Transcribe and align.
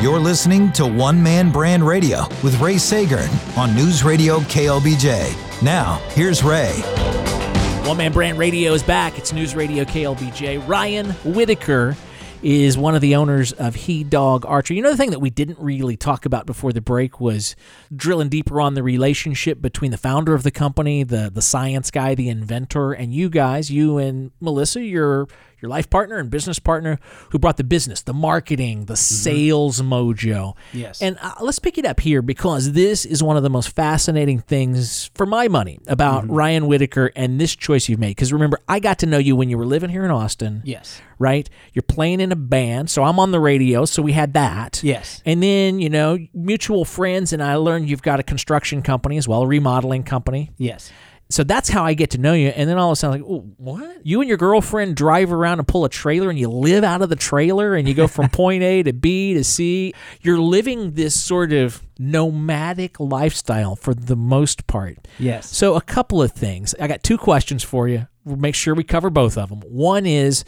You're 0.00 0.20
listening 0.20 0.70
to 0.74 0.86
One 0.86 1.20
Man 1.20 1.50
Brand 1.50 1.84
Radio 1.84 2.28
with 2.44 2.60
Ray 2.60 2.76
Seggern 2.76 3.28
on 3.58 3.74
News 3.74 4.04
Radio 4.04 4.38
KLBJ. 4.38 5.60
Now, 5.60 5.96
here's 6.10 6.44
Ray. 6.44 6.70
One 7.84 7.96
Man 7.96 8.12
Brand 8.12 8.38
Radio 8.38 8.74
is 8.74 8.84
back. 8.84 9.18
It's 9.18 9.32
News 9.32 9.56
Radio 9.56 9.82
KLBJ. 9.82 10.68
Ryan 10.68 11.10
Whitaker 11.24 11.96
is 12.44 12.78
one 12.78 12.94
of 12.94 13.00
the 13.00 13.16
owners 13.16 13.50
of 13.50 13.74
He 13.74 14.04
Dog 14.04 14.46
Archery. 14.46 14.76
You 14.76 14.84
know, 14.84 14.92
the 14.92 14.96
thing 14.96 15.10
that 15.10 15.18
we 15.18 15.30
didn't 15.30 15.58
really 15.58 15.96
talk 15.96 16.24
about 16.24 16.46
before 16.46 16.72
the 16.72 16.80
break 16.80 17.20
was 17.20 17.56
drilling 17.94 18.28
deeper 18.28 18.60
on 18.60 18.74
the 18.74 18.84
relationship 18.84 19.60
between 19.60 19.90
the 19.90 19.98
founder 19.98 20.32
of 20.32 20.44
the 20.44 20.52
company, 20.52 21.02
the 21.02 21.28
the 21.28 21.42
science 21.42 21.90
guy, 21.90 22.14
the 22.14 22.28
inventor, 22.28 22.92
and 22.92 23.12
you 23.12 23.28
guys, 23.28 23.68
you 23.68 23.98
and 23.98 24.30
Melissa, 24.40 24.80
your 24.80 25.26
your 25.60 25.68
life 25.68 25.90
partner 25.90 26.18
and 26.18 26.30
business 26.30 26.58
partner 26.58 26.98
who 27.30 27.38
brought 27.38 27.56
the 27.56 27.64
business, 27.64 28.02
the 28.02 28.14
marketing, 28.14 28.84
the 28.84 28.96
sales 28.96 29.82
mojo. 29.82 30.56
Yes. 30.72 31.02
And 31.02 31.18
uh, 31.20 31.34
let's 31.40 31.58
pick 31.58 31.78
it 31.78 31.84
up 31.84 32.00
here 32.00 32.22
because 32.22 32.72
this 32.72 33.04
is 33.04 33.22
one 33.22 33.36
of 33.36 33.42
the 33.42 33.50
most 33.50 33.74
fascinating 33.74 34.40
things 34.40 35.10
for 35.14 35.26
my 35.26 35.48
money 35.48 35.78
about 35.86 36.28
Ryan 36.28 36.66
Whitaker 36.66 37.10
and 37.16 37.40
this 37.40 37.56
choice 37.56 37.88
you've 37.88 37.98
made. 37.98 38.10
Because 38.10 38.32
remember, 38.32 38.58
I 38.68 38.80
got 38.80 38.98
to 39.00 39.06
know 39.06 39.18
you 39.18 39.36
when 39.36 39.50
you 39.50 39.58
were 39.58 39.66
living 39.66 39.90
here 39.90 40.04
in 40.04 40.10
Austin. 40.10 40.62
Yes. 40.64 41.00
Right? 41.18 41.50
You're 41.72 41.82
playing 41.82 42.20
in 42.20 42.30
a 42.30 42.36
band. 42.36 42.90
So 42.90 43.02
I'm 43.02 43.18
on 43.18 43.32
the 43.32 43.40
radio. 43.40 43.84
So 43.84 44.02
we 44.02 44.12
had 44.12 44.34
that. 44.34 44.80
Yes. 44.84 45.20
And 45.24 45.42
then, 45.42 45.80
you 45.80 45.90
know, 45.90 46.18
mutual 46.32 46.84
friends. 46.84 47.32
And 47.32 47.42
I 47.42 47.56
learned 47.56 47.90
you've 47.90 48.02
got 48.02 48.20
a 48.20 48.22
construction 48.22 48.82
company 48.82 49.16
as 49.16 49.26
well, 49.26 49.42
a 49.42 49.46
remodeling 49.46 50.04
company. 50.04 50.52
Yes. 50.58 50.92
So 51.30 51.44
that's 51.44 51.68
how 51.68 51.84
I 51.84 51.92
get 51.92 52.10
to 52.10 52.18
know 52.18 52.32
you. 52.32 52.48
And 52.48 52.68
then 52.68 52.78
all 52.78 52.88
of 52.88 52.92
a 52.94 52.96
sudden, 52.96 53.20
like, 53.20 53.30
oh, 53.30 53.40
what? 53.58 54.06
You 54.06 54.20
and 54.20 54.28
your 54.28 54.38
girlfriend 54.38 54.96
drive 54.96 55.30
around 55.30 55.58
and 55.58 55.68
pull 55.68 55.84
a 55.84 55.88
trailer 55.90 56.30
and 56.30 56.38
you 56.38 56.48
live 56.48 56.84
out 56.84 57.02
of 57.02 57.10
the 57.10 57.16
trailer 57.16 57.74
and 57.74 57.86
you 57.86 57.92
go 57.92 58.06
from 58.06 58.28
point 58.30 58.62
A 58.62 58.82
to 58.82 58.94
B 58.94 59.34
to 59.34 59.44
C. 59.44 59.92
You're 60.22 60.38
living 60.38 60.92
this 60.92 61.20
sort 61.20 61.52
of 61.52 61.82
nomadic 61.98 62.98
lifestyle 62.98 63.76
for 63.76 63.92
the 63.92 64.16
most 64.16 64.66
part. 64.66 65.06
Yes. 65.18 65.54
So, 65.54 65.76
a 65.76 65.82
couple 65.82 66.22
of 66.22 66.32
things. 66.32 66.74
I 66.80 66.86
got 66.86 67.02
two 67.02 67.18
questions 67.18 67.62
for 67.62 67.88
you. 67.88 68.06
We'll 68.24 68.36
make 68.36 68.54
sure 68.54 68.74
we 68.74 68.84
cover 68.84 69.10
both 69.10 69.36
of 69.36 69.50
them. 69.50 69.60
One 69.60 70.06
is, 70.06 70.44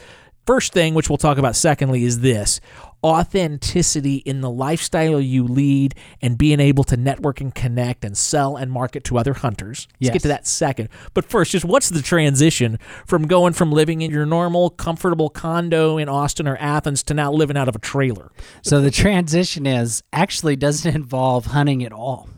first 0.47 0.73
thing, 0.73 0.95
which 0.95 1.11
we'll 1.11 1.19
talk 1.19 1.37
about 1.37 1.57
secondly, 1.57 2.05
is 2.05 2.21
this 2.21 2.61
authenticity 3.05 4.17
in 4.17 4.41
the 4.41 4.51
lifestyle 4.51 5.21
you 5.21 5.45
lead 5.45 5.95
and 6.21 6.37
being 6.37 6.61
able 6.61 6.85
to 6.85 6.97
network 6.97 7.41
and 7.41 7.55
connect 7.55 8.05
and 8.05 8.17
sell 8.17 8.57
and 8.57 8.71
market 8.71 9.05
to 9.05 9.19
other 9.19 9.35
hunters. 9.35 9.87
Let's 9.93 9.97
Yes. 10.01 10.13
get 10.15 10.23
to 10.23 10.29
that 10.29 10.47
second. 10.47 10.89
But 11.15 11.25
first, 11.25 11.53
just 11.53 11.65
what's 11.65 11.89
the 11.89 12.03
transition 12.03 12.79
from 13.07 13.27
going 13.27 13.53
from 13.55 13.73
living 13.73 14.03
in 14.03 14.11
your 14.11 14.27
normal, 14.27 14.71
comfortable 14.71 15.31
condo 15.31 15.97
in 15.99 16.09
Austin 16.09 16.47
or 16.47 16.57
Athens 16.59 17.03
to 17.05 17.15
now 17.15 17.33
living 17.33 17.57
out 17.57 17.69
of 17.69 17.77
a 17.77 17.81
trailer? 17.81 18.31
So 18.63 18.81
the 18.81 18.91
transition 18.91 19.67
is 19.67 20.03
actually 20.13 20.57
doesn't 20.57 20.95
involve 20.95 21.47
hunting 21.47 21.83
at 21.85 21.93
all. 21.93 22.29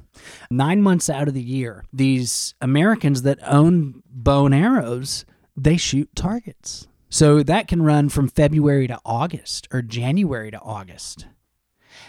Nine 0.50 0.82
months 0.82 1.10
out 1.10 1.26
of 1.26 1.34
the 1.34 1.42
year, 1.42 1.84
these 1.92 2.54
Americans 2.60 3.22
that 3.22 3.38
own 3.44 4.02
bow 4.08 4.46
and 4.46 4.54
arrows, 4.54 5.24
they 5.56 5.76
shoot 5.76 6.08
targets. 6.14 6.86
So 7.12 7.42
that 7.42 7.68
can 7.68 7.82
run 7.82 8.08
from 8.08 8.26
February 8.26 8.86
to 8.86 8.98
August 9.04 9.68
or 9.70 9.82
January 9.82 10.50
to 10.50 10.58
August. 10.58 11.26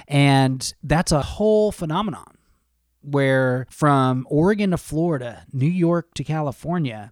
And 0.07 0.73
that's 0.81 1.11
a 1.11 1.21
whole 1.21 1.73
phenomenon 1.73 2.37
where 3.01 3.67
from 3.69 4.25
Oregon 4.29 4.71
to 4.71 4.77
Florida, 4.77 5.45
New 5.51 5.69
York 5.69 6.13
to 6.13 6.23
California, 6.23 7.11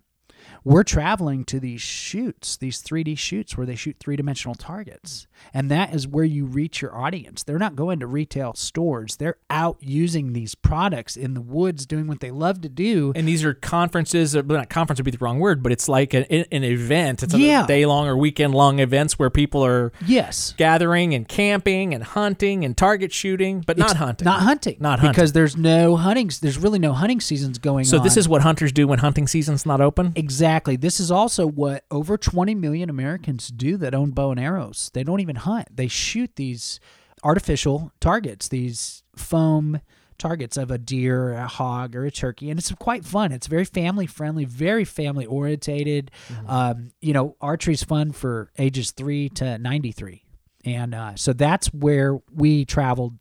we're 0.64 0.84
traveling 0.84 1.44
to 1.46 1.60
these 1.60 1.82
shoots, 1.82 2.56
these 2.58 2.82
3D 2.84 3.18
shoots 3.18 3.58
where 3.58 3.66
they 3.66 3.76
shoot 3.76 3.96
three 4.00 4.16
dimensional 4.16 4.54
targets. 4.54 5.26
And 5.56 5.72
that 5.72 5.94
is 5.96 6.08
where 6.08 6.24
you 6.24 6.46
reach 6.46 6.82
your 6.84 6.96
audience. 6.96 7.42
They're 7.42 7.58
not 7.58 7.76
going 7.76 8.00
to 8.02 8.08
retail 8.08 8.54
stores, 8.54 9.16
they're 9.16 9.38
out 9.50 9.78
using 9.80 10.34
these 10.34 10.54
products 10.54 11.18
in 11.18 11.34
the 11.34 11.42
woods, 11.42 11.88
doing 11.88 12.06
what 12.08 12.20
they 12.20 12.30
love 12.30 12.62
to 12.62 12.70
do. 12.70 13.12
And 13.16 13.28
these 13.28 13.44
are 13.44 13.56
conferences, 13.56 14.36
not 14.36 14.70
conference 14.70 15.00
would 15.00 15.06
be 15.06 15.12
the 15.12 15.18
wrong 15.20 15.40
word, 15.40 15.64
but 15.64 15.72
it's 15.72 15.90
like 15.90 16.14
an, 16.14 16.24
an 16.30 16.64
event. 16.64 17.24
It's 17.24 17.34
Yeah. 17.34 17.64
a 17.64 17.68
day 17.68 17.86
long 17.88 18.08
or 18.08 18.16
weekend 18.16 18.54
long 18.54 18.80
events 18.80 19.18
where 19.18 19.32
people 19.32 19.66
are 19.66 19.92
Yes. 20.06 20.54
gathering 20.58 21.16
and 21.16 21.28
camping 21.28 21.96
and 21.96 22.04
hunting 22.04 22.64
and 22.64 22.78
target 22.78 23.12
shooting, 23.12 23.64
but 23.66 23.80
not 23.80 23.96
hunting. 23.98 24.26
Not 24.26 24.42
hunting. 24.42 24.78
Not 24.80 25.00
hunting. 25.00 25.14
Because 25.14 25.32
there's 25.32 25.58
no 25.58 25.96
hunting, 25.96 26.30
there's 26.42 26.60
really 26.60 26.80
no 26.80 26.94
hunting 26.94 27.20
seasons 27.20 27.58
going 27.58 27.86
So 27.86 27.98
on. 27.98 28.02
So 28.02 28.04
this 28.04 28.18
is 28.18 28.30
what 28.30 28.44
hunters 28.44 28.72
do 28.72 28.88
when 28.88 29.00
hunting 29.00 29.28
season's 29.28 29.66
not 29.66 29.82
open. 29.82 30.14
Exactly. 30.16 30.51
This 30.76 31.00
is 31.00 31.12
also 31.12 31.48
what 31.48 31.86
over 31.90 32.18
20 32.18 32.56
million 32.56 32.90
Americans 32.90 33.48
do 33.50 33.78
that 33.78 33.94
own 33.94 34.12
bow 34.12 34.32
and 34.32 34.40
arrows. 34.40 34.92
They 34.94 35.04
don't 35.04 35.20
even 35.20 35.38
hunt. 35.38 35.76
They 35.76 35.88
shoot 35.88 36.36
these 36.36 36.80
artificial 37.24 37.92
targets, 38.00 38.48
these 38.48 39.04
foam 39.16 39.82
targets 40.18 40.56
of 40.56 40.70
a 40.70 40.78
deer, 40.78 41.34
a 41.34 41.48
hog, 41.48 41.96
or 41.96 42.06
a 42.06 42.12
turkey, 42.12 42.50
and 42.50 42.60
it's 42.60 42.72
quite 42.74 43.04
fun. 43.04 43.32
It's 43.32 43.48
very 43.48 43.66
family 43.66 44.06
friendly, 44.06 44.46
very 44.46 44.86
family 44.86 45.26
orientated. 45.26 46.12
Um, 46.48 46.92
you 47.02 47.14
know, 47.14 47.36
archery's 47.42 47.84
fun 47.84 48.12
for 48.12 48.52
ages 48.58 48.92
three 48.92 49.30
to 49.30 49.58
93, 49.58 50.24
and 50.64 50.94
uh, 50.94 51.16
so 51.16 51.34
that's 51.34 51.68
where 51.74 52.20
we 52.34 52.66
traveled. 52.66 53.18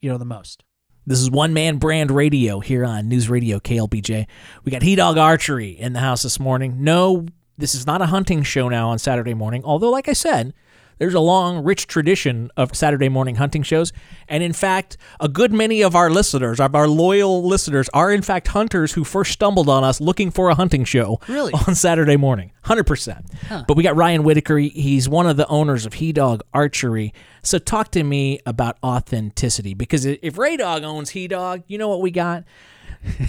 You 0.00 0.10
know, 0.10 0.18
the 0.18 0.24
most. 0.24 0.62
This 1.08 1.20
is 1.20 1.30
One 1.30 1.54
Man 1.54 1.78
Brand 1.78 2.10
Radio 2.10 2.60
here 2.60 2.84
on 2.84 3.08
News 3.08 3.30
Radio 3.30 3.58
KLBJ. 3.58 4.26
We 4.62 4.70
got 4.70 4.82
He 4.82 4.94
Dog 4.94 5.16
Archery 5.16 5.70
in 5.70 5.94
the 5.94 6.00
house 6.00 6.22
this 6.22 6.38
morning. 6.38 6.84
No, 6.84 7.24
this 7.56 7.74
is 7.74 7.86
not 7.86 8.02
a 8.02 8.06
hunting 8.06 8.42
show 8.42 8.68
now 8.68 8.90
on 8.90 8.98
Saturday 8.98 9.32
morning, 9.32 9.64
although, 9.64 9.88
like 9.88 10.06
I 10.06 10.12
said, 10.12 10.52
there's 10.98 11.14
a 11.14 11.20
long, 11.20 11.62
rich 11.64 11.86
tradition 11.86 12.50
of 12.56 12.74
Saturday 12.74 13.08
morning 13.08 13.36
hunting 13.36 13.62
shows. 13.62 13.92
And 14.28 14.42
in 14.42 14.52
fact, 14.52 14.96
a 15.20 15.28
good 15.28 15.52
many 15.52 15.82
of 15.82 15.94
our 15.96 16.10
listeners, 16.10 16.60
of 16.60 16.74
our 16.74 16.88
loyal 16.88 17.42
listeners, 17.46 17.88
are 17.94 18.12
in 18.12 18.22
fact 18.22 18.48
hunters 18.48 18.92
who 18.92 19.04
first 19.04 19.32
stumbled 19.32 19.68
on 19.68 19.84
us 19.84 20.00
looking 20.00 20.30
for 20.30 20.48
a 20.50 20.54
hunting 20.54 20.84
show 20.84 21.20
Really? 21.28 21.52
on 21.66 21.74
Saturday 21.74 22.16
morning. 22.16 22.52
100%. 22.64 23.66
But 23.66 23.76
we 23.76 23.82
got 23.82 23.96
Ryan 23.96 24.22
Whitaker. 24.24 24.58
He's 24.58 25.08
one 25.08 25.26
of 25.26 25.36
the 25.36 25.46
owners 25.48 25.86
of 25.86 25.94
He 25.94 26.12
Dog 26.12 26.42
Archery. 26.52 27.14
So 27.42 27.58
talk 27.58 27.90
to 27.92 28.02
me 28.02 28.40
about 28.44 28.76
authenticity 28.82 29.74
because 29.74 30.04
if 30.04 30.36
Ray 30.36 30.56
Dog 30.56 30.82
owns 30.82 31.10
He 31.10 31.28
Dog, 31.28 31.62
you 31.66 31.78
know 31.78 31.88
what 31.88 32.00
we 32.02 32.10
got? 32.10 32.44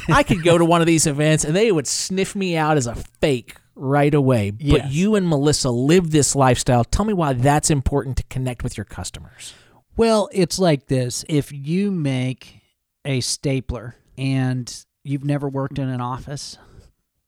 I 0.10 0.24
could 0.24 0.44
go 0.44 0.58
to 0.58 0.66
one 0.66 0.82
of 0.82 0.88
these 0.88 1.06
events 1.06 1.44
and 1.46 1.56
they 1.56 1.72
would 1.72 1.88
sniff 1.88 2.36
me 2.36 2.58
out 2.58 2.76
as 2.76 2.88
a 2.88 2.96
fake 2.96 3.56
right 3.80 4.14
away. 4.14 4.52
But 4.52 4.62
Yes. 4.66 4.92
you 4.94 5.16
and 5.16 5.28
Melissa 5.28 5.70
live 5.72 6.12
this 6.12 6.36
lifestyle. 6.36 6.84
Tell 6.84 7.06
me 7.06 7.14
why 7.14 7.34
that's 7.34 7.70
important 7.70 8.18
to 8.18 8.24
connect 8.24 8.64
with 8.64 8.78
your 8.78 8.86
customers. 8.86 9.54
Well, 9.96 10.30
it's 10.32 10.60
like 10.60 10.88
this. 10.88 11.26
If 11.28 11.52
you 11.52 11.92
make 11.92 12.62
a 13.06 13.22
stapler 13.22 13.96
and 14.18 14.86
you've 15.04 15.24
never 15.26 15.48
worked 15.50 15.80
in 15.80 15.90
an 15.90 16.02
office, 16.02 16.58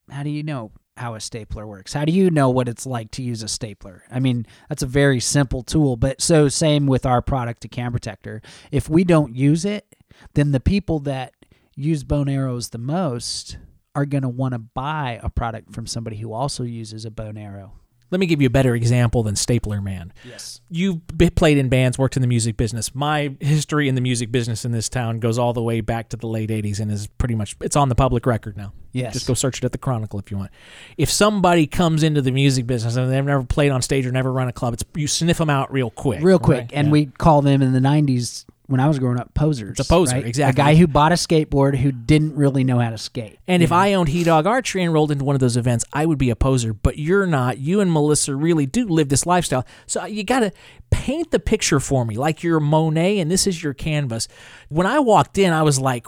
how 0.10 0.24
do 0.24 0.30
you 0.30 0.44
know 0.44 0.72
how 0.98 1.16
a 1.16 1.20
stapler 1.20 1.66
works? 1.66 1.94
How 1.94 2.06
do 2.06 2.12
you 2.12 2.30
know 2.30 2.50
what 2.50 2.68
it's 2.68 2.86
like 2.86 3.12
to 3.12 3.24
use 3.24 3.44
a 3.44 3.48
stapler? 3.48 4.04
I 4.12 4.20
mean, 4.20 4.46
that's 4.70 4.84
a 4.84 4.88
very 4.88 5.20
simple 5.20 5.64
tool, 5.64 5.96
but 5.96 6.22
so 6.22 6.48
same 6.50 6.86
with 6.86 7.06
our 7.06 7.22
product, 7.22 7.64
a 7.66 7.68
cam 7.70 7.92
protector. 7.92 8.42
If 8.72 8.90
we 8.90 9.04
don't 9.04 9.36
use 9.36 9.64
it, 9.66 9.86
then 10.34 10.52
the 10.52 10.60
people 10.60 11.00
that 11.00 11.34
use 11.76 12.04
bone 12.04 12.28
arrows 12.30 12.70
the 12.70 12.78
most 12.78 13.58
are 13.96 14.06
going 14.06 14.24
to 14.24 14.30
want 14.30 14.54
to 14.54 14.60
buy 14.60 15.20
a 15.22 15.30
product 15.30 15.74
from 15.74 15.86
somebody 15.88 16.18
who 16.18 16.34
also 16.34 16.64
uses 16.64 17.06
a 17.06 17.12
bone 17.12 17.38
arrow. 17.38 17.74
Let 18.10 18.20
me 18.20 18.26
give 18.26 18.42
you 18.42 18.48
a 18.48 18.52
better 18.52 18.76
example 18.76 19.24
than 19.24 19.38
Stapler 19.38 19.80
Man. 19.82 20.12
Yes. 20.28 20.60
You've 20.70 21.00
played 21.36 21.58
in 21.58 21.70
bands, 21.70 21.98
worked 21.98 22.18
in 22.18 22.22
the 22.22 22.28
music 22.28 22.58
business. 22.58 22.94
My 22.94 23.34
history 23.40 23.88
in 23.88 23.96
the 23.96 24.02
music 24.02 24.34
business 24.34 24.66
in 24.66 24.74
this 24.74 24.90
town 24.90 25.20
goes 25.22 25.38
all 25.40 25.54
the 25.54 25.62
way 25.64 25.80
back 25.80 26.10
to 26.10 26.18
the 26.18 26.28
late 26.28 26.50
80s 26.50 26.82
and 26.82 26.92
is 26.92 27.08
pretty 27.08 27.36
much 27.36 27.56
it's 27.62 27.78
on 27.78 27.88
the 27.88 27.96
public 27.96 28.26
record 28.26 28.58
now. 28.58 28.74
Yes. 28.92 29.14
Just 29.14 29.28
go 29.28 29.34
search 29.34 29.60
it 29.60 29.64
at 29.64 29.72
the 29.72 29.78
Chronicle 29.78 30.20
if 30.20 30.30
you 30.30 30.36
want. 30.36 30.52
If 30.98 31.10
somebody 31.10 31.68
comes 31.68 32.04
into 32.04 32.22
the 32.22 32.32
music 32.32 32.68
business 32.68 32.98
and 32.98 33.10
they've 33.10 33.24
never 33.24 33.44
played 33.44 33.72
on 33.72 33.82
stage 33.82 34.06
or 34.06 34.12
never 34.12 34.34
run 34.34 34.50
a 34.50 34.54
club, 34.54 34.74
it's 34.74 34.84
you 34.94 35.08
sniff 35.08 35.38
them 35.38 35.50
out 35.50 35.72
real 35.72 35.90
quick. 35.90 36.22
real 36.22 36.38
quick. 36.40 36.60
right? 36.64 36.72
And 36.74 36.88
Yeah. 36.88 36.92
we 36.92 37.06
call 37.06 37.42
them 37.42 37.62
in 37.62 37.72
the 37.72 37.80
'90s 37.80 38.44
when 38.72 38.80
I 38.80 38.88
was 38.88 38.98
growing 38.98 39.20
up 39.20 39.34
posers. 39.34 39.78
It's 39.80 39.88
a 39.88 39.92
poser, 39.92 40.16
right? 40.16 40.26
exactly. 40.26 40.62
A 40.62 40.66
guy 40.66 40.76
who 40.76 40.88
bought 40.88 41.12
a 41.12 41.16
skateboard 41.16 41.76
who 41.78 41.92
didn't 41.92 42.36
really 42.36 42.64
know 42.64 42.80
how 42.80 42.90
to 42.90 42.98
skate. 42.98 43.38
And 43.48 43.62
if 43.62 43.72
I 43.72 43.94
owned 43.94 44.10
He 44.10 44.24
Dog 44.24 44.48
Archery 44.48 44.84
and 44.84 44.94
rolled 44.94 45.12
into 45.12 45.26
one 45.26 45.36
of 45.36 45.40
those 45.42 45.58
events, 45.58 45.86
I 45.94 46.06
would 46.06 46.18
be 46.18 46.30
a 46.30 46.36
poser. 46.36 46.74
But 46.74 46.98
you're 46.98 47.28
not. 47.28 47.58
You 47.58 47.82
and 47.82 47.92
Melissa 47.92 48.36
really 48.36 48.66
do 48.66 48.88
live 48.88 49.10
this 49.10 49.26
lifestyle. 49.26 49.66
So 49.86 50.06
you 50.06 50.24
got 50.24 50.40
to 50.40 50.52
paint 50.90 51.32
the 51.32 51.40
picture 51.40 51.80
for 51.80 52.06
me 52.06 52.16
like 52.16 52.44
you're 52.44 52.60
Monet 52.60 53.20
and 53.20 53.30
this 53.30 53.46
is 53.46 53.62
your 53.62 53.74
canvas. 53.74 54.28
When 54.70 54.88
I 54.88 55.00
walked 55.00 55.38
in, 55.38 55.54
I 55.54 55.64
was 55.64 55.80
like, 55.80 56.08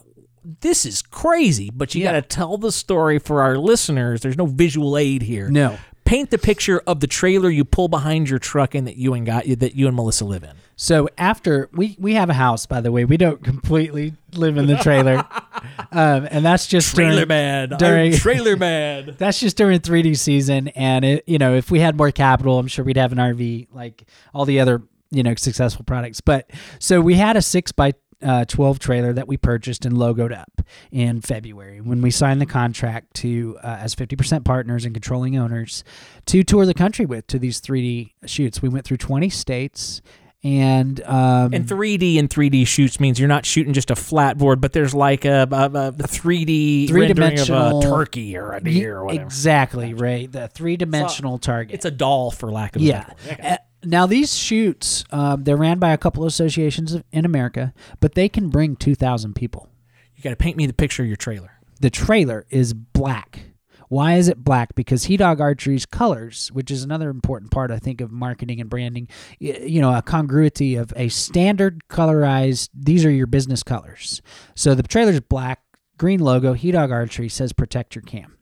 this 0.61 0.85
is 0.85 1.01
crazy. 1.01 1.69
But 1.69 1.93
you 1.95 2.03
Yeah. 2.03 2.13
got 2.13 2.21
to 2.21 2.21
tell 2.35 2.57
the 2.57 2.71
story 2.71 3.19
for 3.19 3.41
our 3.41 3.57
listeners. 3.57 4.21
There's 4.21 4.37
no 4.37 4.45
visual 4.45 4.97
aid 4.97 5.21
here. 5.21 5.49
No. 5.49 5.77
Paint 6.05 6.31
the 6.31 6.37
picture 6.37 6.81
of 6.85 6.99
the 6.99 7.07
trailer 7.07 7.49
you 7.49 7.63
pull 7.63 7.87
behind 7.87 8.29
your 8.29 8.39
truck 8.39 8.75
and 8.75 8.85
that 8.87 8.97
you 8.97 9.13
and 9.13 9.25
got 9.25 9.45
that 9.45 9.75
you 9.75 9.87
and 9.87 9.95
Melissa 9.95 10.25
live 10.25 10.43
in. 10.43 10.51
So 10.75 11.07
after 11.17 11.69
we 11.71 11.95
we 11.99 12.15
have 12.15 12.29
a 12.29 12.33
house, 12.33 12.65
by 12.65 12.81
the 12.81 12.91
way, 12.91 13.05
we 13.05 13.17
don't 13.17 13.43
completely 13.43 14.13
live 14.33 14.57
in 14.57 14.65
the 14.65 14.77
trailer, 14.77 15.17
um, 15.91 16.27
and 16.29 16.43
that's 16.43 16.67
just 16.67 16.95
during, 16.95 17.27
man. 17.27 17.69
during- 17.69 18.13
trailer 18.13 18.57
man. 18.57 19.15
That's 19.17 19.39
just 19.39 19.57
during 19.57 19.79
3D 19.79 20.17
season, 20.17 20.69
and 20.69 21.05
it, 21.05 21.23
you 21.27 21.37
know, 21.37 21.53
if 21.55 21.69
we 21.69 21.79
had 21.79 21.95
more 21.95 22.11
capital, 22.11 22.57
I'm 22.59 22.67
sure 22.67 22.83
we'd 22.83 22.97
have 22.97 23.11
an 23.11 23.17
RV 23.17 23.67
like 23.71 24.03
all 24.33 24.45
the 24.45 24.59
other 24.59 24.81
you 25.11 25.23
know 25.23 25.35
successful 25.35 25.85
products. 25.85 26.21
But 26.21 26.49
so 26.79 26.99
we 26.99 27.15
had 27.15 27.37
a 27.37 27.41
six 27.41 27.71
by 27.71 27.93
uh, 28.23 28.45
12 28.45 28.79
trailer 28.79 29.13
that 29.13 29.27
we 29.27 29.37
purchased 29.37 29.85
and 29.85 29.95
logoed 29.95 30.35
up 30.35 30.61
in 30.91 31.21
February 31.21 31.81
when 31.81 32.01
we 32.01 32.09
signed 32.09 32.39
the 32.39 32.45
contract 32.45 33.13
to 33.15 33.57
uh, 33.61 33.77
as 33.81 33.95
50% 33.95 34.45
partners 34.45 34.85
and 34.85 34.95
controlling 34.95 35.37
owners 35.37 35.83
to 36.25 36.43
tour 36.43 36.65
the 36.65 36.73
country 36.73 37.05
with 37.05 37.27
to 37.27 37.37
these 37.37 37.59
3D 37.59 38.11
shoots. 38.25 38.61
We 38.61 38.69
went 38.69 38.85
through 38.85 38.97
20 38.97 39.29
states 39.29 40.01
and 40.43 41.01
um, 41.03 41.53
And 41.53 41.65
3D 41.67 42.19
and 42.19 42.29
3D 42.29 42.67
shoots 42.67 42.99
means 42.99 43.17
you're 43.19 43.29
not 43.29 43.45
shooting 43.45 43.71
just 43.73 43.89
a 43.91 43.95
flat 43.95 44.37
board, 44.37 44.59
but 44.59 44.73
there's 44.73 44.93
like 44.93 45.23
a, 45.25 45.47
a, 45.49 45.65
a 45.65 45.91
3D 45.93 46.91
rendering 46.91 47.11
of 47.11 47.47
Three-dimensional- 47.47 47.79
a 47.79 47.83
turkey 47.83 48.35
or 48.37 48.51
a 48.53 48.61
deer 48.63 48.97
or 48.97 49.05
whatever. 49.05 49.23
exactly 49.23 49.93
right 49.93 50.31
the 50.31 50.47
three-dimensional 50.49 51.37
target. 51.37 51.73
It's 51.75 51.85
a 51.85 51.91
doll, 51.91 52.29
for 52.31 52.51
lack 52.51 52.75
of 52.75 52.81
a 52.81 52.85
Yeah. 52.85 53.03
better 53.03 53.15
word. 53.29 53.33
Okay. 53.39 53.49
Uh, 53.49 53.57
now 53.85 54.05
these 54.05 54.33
shoots, 54.37 55.03
um, 55.11 55.43
they're 55.43 55.57
ran 55.57 55.79
by 55.79 55.91
a 55.91 55.97
couple 55.97 56.23
of 56.23 56.27
associations 56.27 56.97
in 57.11 57.25
America, 57.25 57.73
but 57.99 58.15
they 58.15 58.29
can 58.29 58.49
bring 58.49 58.75
two 58.75 58.95
thousand 58.95 59.33
people. 59.35 59.69
You 60.15 60.23
got 60.23 60.29
to 60.29 60.35
paint 60.37 60.55
me 60.57 60.65
the 60.65 60.73
picture 60.73 61.03
of 61.03 61.07
your 61.07 61.17
trailer. 61.17 61.51
The 61.81 61.89
trailer 61.89 62.45
is 62.49 62.73
black. 62.73 63.45
Why 63.89 64.15
is 64.15 64.27
it 64.27 64.43
black? 64.43 64.75
Because 64.75 65.05
He 65.05 65.17
Dog 65.17 65.39
Archery's 65.41 65.85
colors, 65.85 66.49
which 66.51 66.71
is 66.71 66.83
another 66.83 67.09
important 67.09 67.51
part, 67.51 67.71
I 67.71 67.79
think, 67.79 68.01
of 68.01 68.11
marketing 68.11 68.59
and 68.61 68.69
branding, 68.69 69.07
you 69.39 69.81
know, 69.81 69.95
a 69.95 70.01
congruity 70.01 70.75
of 70.75 70.93
a 70.95 71.09
standard 71.09 71.87
colorized, 71.89 72.69
these 72.73 73.05
are 73.05 73.11
your 73.11 73.27
business 73.27 73.63
colors. 73.63 74.21
So 74.55 74.75
the 74.75 74.83
trailer's 74.83 75.19
black, 75.19 75.61
green 75.97 76.19
logo, 76.19 76.53
He 76.53 76.71
Dog 76.71 76.91
Archery 76.91 77.29
says 77.29 77.53
protect 77.53 77.95
your 77.95 78.01
cam. 78.03 78.37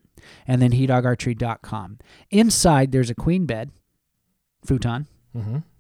And 0.48 0.62
then 0.62 0.72
hedogarchery.com. 0.72 2.00
Inside, 2.30 2.92
there's 2.92 3.10
a 3.10 3.16
queen 3.16 3.46
bed, 3.46 3.72
futon, 4.66 5.08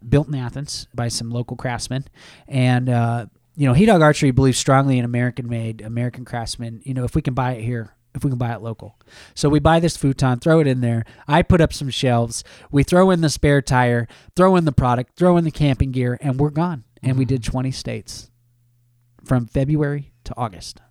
built 0.07 0.27
in 0.27 0.35
Athens 0.35 0.87
by 0.93 1.07
some 1.09 1.29
local 1.29 1.55
craftsmen. 1.57 2.05
And, 2.47 2.89
uh, 2.89 3.25
you 3.55 3.67
know, 3.67 3.73
He 3.73 3.85
Dog 3.85 4.01
Archery 4.01 4.31
believes 4.31 4.57
strongly 4.57 4.97
in 4.97 5.05
American 5.05 5.47
made, 5.47 5.81
American 5.81 6.25
craftsmen. 6.25 6.81
You 6.83 6.93
know, 6.93 7.03
if 7.03 7.15
we 7.15 7.21
can 7.21 7.33
buy 7.33 7.53
it 7.53 7.63
here, 7.63 7.95
if 8.13 8.23
we 8.23 8.29
can 8.29 8.37
buy 8.37 8.53
it 8.53 8.61
local. 8.61 8.99
So 9.35 9.49
we 9.49 9.59
buy 9.59 9.79
this 9.79 9.97
futon, 9.97 10.39
throw 10.39 10.59
it 10.59 10.67
in 10.67 10.81
there. 10.81 11.05
I 11.27 11.41
put 11.41 11.61
up 11.61 11.73
some 11.73 11.89
shelves. 11.89 12.43
We 12.71 12.83
throw 12.83 13.09
in 13.11 13.21
the 13.21 13.29
spare 13.29 13.61
tire, 13.61 14.07
throw 14.35 14.55
in 14.55 14.65
the 14.65 14.71
product, 14.71 15.17
throw 15.17 15.37
in 15.37 15.43
the 15.43 15.51
camping 15.51 15.91
gear, 15.91 16.17
and 16.21 16.39
we're 16.39 16.49
gone. 16.49 16.83
And 17.01 17.17
we 17.17 17.25
mm-hmm. 17.25 17.35
did 17.35 17.43
20 17.43 17.71
states 17.71 18.31
from 19.23 19.45
February 19.45 20.11
to 20.25 20.33
August. 20.37 20.81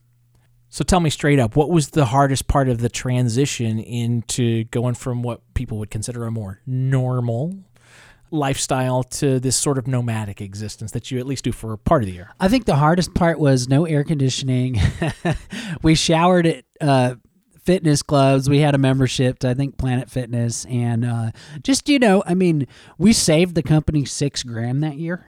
So 0.68 0.84
tell 0.84 1.00
me 1.00 1.10
straight 1.10 1.40
up, 1.40 1.56
what 1.56 1.68
was 1.68 1.90
the 1.90 2.06
hardest 2.06 2.46
part 2.46 2.68
of 2.68 2.78
the 2.78 2.88
transition 2.88 3.80
into 3.80 4.64
going 4.64 4.94
from 4.94 5.22
what 5.22 5.42
people 5.54 5.78
would 5.78 5.90
consider 5.90 6.24
a 6.24 6.30
more 6.30 6.60
normal 6.64 7.58
lifestyle 8.30 9.02
to 9.02 9.40
this 9.40 9.56
sort 9.56 9.78
of 9.78 9.88
nomadic 9.88 10.40
existence 10.40 10.92
that 10.92 11.10
you 11.10 11.18
at 11.18 11.26
least 11.26 11.42
do 11.42 11.50
for 11.50 11.76
part 11.76 12.04
of 12.04 12.06
the 12.06 12.14
year? 12.14 12.30
I 12.38 12.46
think 12.46 12.66
the 12.66 12.76
hardest 12.76 13.14
part 13.14 13.40
was 13.40 13.68
no 13.68 13.84
air 13.84 14.04
conditioning. 14.04 14.80
we 15.82 15.96
showered 15.96 16.46
at 16.46 16.64
uh, 16.80 17.14
fitness 17.62 18.02
clubs. 18.02 18.48
We 18.48 18.58
had 18.58 18.74
a 18.74 18.78
membership 18.78 19.38
to 19.40 19.50
I 19.50 19.54
think 19.54 19.78
Planet 19.78 20.10
Fitness, 20.10 20.64
and 20.66 21.04
uh, 21.04 21.30
just 21.62 21.88
you 21.88 21.98
know, 21.98 22.22
I 22.26 22.34
mean, 22.34 22.66
we 22.98 23.12
saved 23.12 23.54
the 23.54 23.62
company 23.62 24.04
six 24.04 24.42
grand 24.42 24.82
that 24.82 24.96
year. 24.96 25.26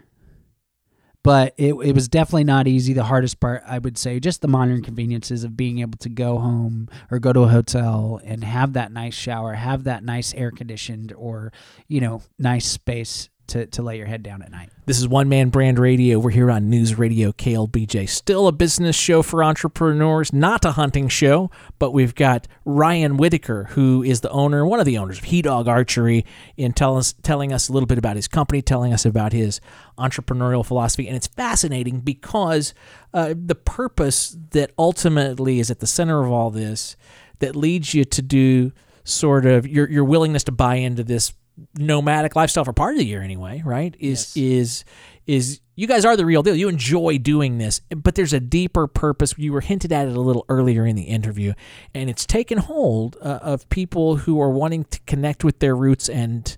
But 1.24 1.54
it, 1.56 1.74
it 1.74 1.94
was 1.94 2.08
definitely 2.08 2.42
not 2.42 2.66
easy. 2.66 2.94
The 2.94 3.04
hardest 3.04 3.38
part, 3.38 3.62
I 3.64 3.78
would 3.78 3.96
say, 3.96 4.18
just 4.18 4.40
the 4.40 4.48
modern 4.48 4.82
conveniences 4.82 5.44
of 5.44 5.56
being 5.56 5.78
able 5.78 5.96
to 5.98 6.08
go 6.08 6.38
home 6.38 6.88
or 7.12 7.20
go 7.20 7.32
to 7.32 7.42
a 7.42 7.48
hotel 7.48 8.20
and 8.24 8.42
have 8.42 8.72
that 8.72 8.90
nice 8.90 9.14
shower, 9.14 9.52
have 9.52 9.84
that 9.84 10.02
nice 10.02 10.34
air 10.34 10.50
conditioned 10.50 11.12
or, 11.16 11.52
you 11.86 12.00
know, 12.00 12.22
nice 12.40 12.66
space 12.66 13.28
to, 13.48 13.66
to 13.66 13.82
lay 13.82 13.98
your 13.98 14.06
head 14.06 14.22
down 14.22 14.42
at 14.42 14.50
night. 14.50 14.70
This 14.86 14.98
is 14.98 15.06
One 15.06 15.28
Man 15.28 15.50
Brand 15.50 15.78
Radio. 15.78 16.18
We're 16.18 16.30
here 16.30 16.50
on 16.50 16.68
News 16.68 16.98
Radio 16.98 17.32
KLBJ. 17.32 18.08
Still 18.08 18.48
a 18.48 18.52
business 18.52 18.96
show 18.96 19.22
for 19.22 19.44
entrepreneurs, 19.44 20.32
not 20.32 20.64
a 20.64 20.72
hunting 20.72 21.08
show, 21.08 21.50
but 21.78 21.92
we've 21.92 22.14
got 22.14 22.48
Ryan 22.64 23.16
Whitaker, 23.16 23.64
who 23.70 24.02
is 24.02 24.20
the 24.20 24.30
owner, 24.30 24.66
one 24.66 24.80
of 24.80 24.86
the 24.86 24.98
owners 24.98 25.18
of 25.18 25.24
He 25.24 25.42
Dog 25.42 25.68
Archery, 25.68 26.24
in 26.56 26.72
tell 26.72 26.96
us, 26.96 27.14
telling 27.22 27.52
us 27.52 27.68
a 27.68 27.72
little 27.72 27.86
bit 27.86 27.98
about 27.98 28.16
his 28.16 28.28
company, 28.28 28.62
telling 28.62 28.92
us 28.92 29.04
about 29.04 29.32
his 29.32 29.60
entrepreneurial 29.98 30.64
philosophy. 30.64 31.06
And 31.06 31.16
it's 31.16 31.28
fascinating 31.28 32.00
because 32.00 32.74
uh, 33.14 33.34
the 33.36 33.54
purpose 33.54 34.36
that 34.50 34.72
ultimately 34.78 35.60
is 35.60 35.70
at 35.70 35.80
the 35.80 35.86
center 35.86 36.24
of 36.24 36.32
all 36.32 36.50
this 36.50 36.96
that 37.38 37.54
leads 37.56 37.94
you 37.94 38.04
to 38.04 38.22
do 38.22 38.72
sort 39.04 39.46
of 39.46 39.66
your, 39.66 39.88
your 39.90 40.04
willingness 40.04 40.44
to 40.44 40.52
buy 40.52 40.76
into 40.76 41.04
this 41.04 41.34
nomadic 41.76 42.36
lifestyle 42.36 42.64
for 42.64 42.72
part 42.72 42.94
of 42.94 42.98
the 42.98 43.06
year 43.06 43.22
anyway, 43.22 43.62
right? 43.64 43.94
Is 43.98 44.36
is 44.36 44.84
is 45.26 45.60
you 45.74 45.86
guys 45.86 46.04
are 46.04 46.16
the 46.16 46.26
real 46.26 46.42
deal. 46.42 46.54
You 46.54 46.68
enjoy 46.68 47.18
doing 47.18 47.58
this, 47.58 47.80
but 47.90 48.14
there's 48.14 48.32
a 48.32 48.40
deeper 48.40 48.86
purpose. 48.86 49.34
You 49.36 49.52
were 49.52 49.60
hinted 49.60 49.92
at 49.92 50.08
it 50.08 50.16
a 50.16 50.20
little 50.20 50.44
earlier 50.48 50.86
in 50.86 50.96
the 50.96 51.04
interview, 51.04 51.54
and 51.94 52.10
it's 52.10 52.26
taken 52.26 52.58
hold 52.58 53.16
uh, 53.20 53.38
of 53.42 53.68
people 53.68 54.16
who 54.16 54.40
are 54.40 54.50
wanting 54.50 54.84
to 54.84 55.00
connect 55.06 55.44
with 55.44 55.60
their 55.60 55.74
roots 55.74 56.08
and 56.08 56.56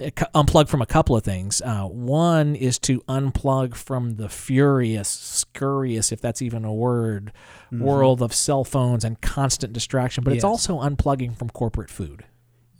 uh, 0.00 0.10
unplug 0.34 0.68
from 0.68 0.82
a 0.82 0.86
couple 0.86 1.16
of 1.16 1.22
things. 1.22 1.62
Uh, 1.62 1.84
one 1.84 2.54
is 2.54 2.78
to 2.80 3.00
unplug 3.02 3.74
from 3.74 4.16
the 4.16 4.28
furious, 4.28 5.08
scurrious, 5.08 6.12
if 6.12 6.20
that's 6.20 6.42
even 6.42 6.64
a 6.64 6.72
word, 6.72 7.32
world 7.70 8.20
of 8.20 8.34
cell 8.34 8.64
phones 8.64 9.04
and 9.04 9.20
constant 9.20 9.72
distraction. 9.72 10.24
But 10.24 10.34
it's 10.34 10.44
also 10.44 10.78
unplugging 10.80 11.36
from 11.36 11.48
corporate 11.50 11.90
food. 11.90 12.24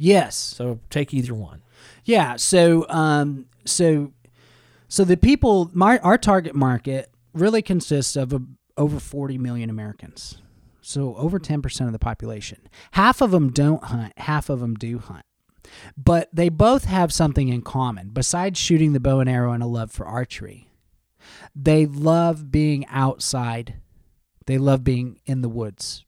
Yes. 0.03 0.37
So 0.37 0.81
take 0.91 1.15
either 1.15 1.33
one. 1.33 1.63
Yeah. 2.05 2.35
So, 2.35 2.89
um, 2.89 3.47
so, 3.65 4.13
so 4.89 5.05
the 5.05 5.17
people, 5.17 5.71
my, 5.73 5.99
our 5.99 6.19
target 6.19 6.57
market 6.57 7.09
really 7.33 7.63
consists 7.63 8.17
of 8.17 8.33
a, 8.33 8.41
over 8.77 8.99
40 8.99 9.39
million 9.39 9.71
Americans. 9.71 10.43
So 10.81 11.15
over 11.15 11.39
10% 11.39 11.87
of 11.87 11.93
the 11.93 12.01
population. 12.01 12.67
Half 12.91 13.21
of 13.21 13.31
them 13.31 13.53
don't 13.53 13.85
hunt, 13.85 14.13
half 14.17 14.51
of 14.51 14.59
them 14.59 14.75
do 14.75 14.99
hunt. 14.99 15.25
But 15.97 16.29
they 16.33 16.49
both 16.49 16.87
have 16.87 17.13
something 17.13 17.47
in 17.49 17.63
common 17.63 18.09
besides 18.09 18.59
shooting 18.59 18.95
the 18.95 19.01
bow 19.01 19.21
and 19.21 19.31
arrow 19.31 19.53
and 19.53 19.63
a 19.63 19.67
love 19.67 19.93
for 19.93 20.05
archery. 20.05 20.69
They 21.55 21.87
love 21.87 22.51
being 22.51 22.85
outside. 22.89 23.75
They 24.47 24.59
love 24.59 24.83
being 24.83 25.21
in 25.27 25.43
the 25.43 25.49
woods. 25.49 26.05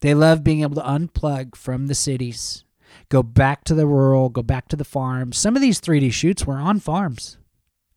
They 0.00 0.14
love 0.14 0.42
being 0.42 0.62
able 0.62 0.76
to 0.76 0.88
unplug 0.88 1.56
from 1.56 1.88
the 1.88 1.94
cities, 1.94 2.63
go 3.08 3.22
back 3.22 3.64
to 3.64 3.74
the 3.74 3.86
rural, 3.86 4.28
go 4.28 4.42
back 4.42 4.68
to 4.68 4.76
the 4.76 4.84
farm. 4.84 5.32
Some 5.32 5.56
of 5.56 5.62
these 5.62 5.80
3D 5.80 6.12
shoots 6.12 6.46
were 6.46 6.56
on 6.56 6.80
farms, 6.80 7.38